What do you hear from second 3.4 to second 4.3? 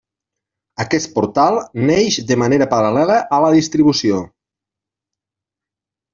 la distribució.